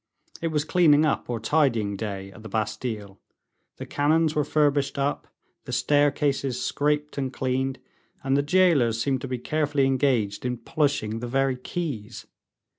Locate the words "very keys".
11.27-12.25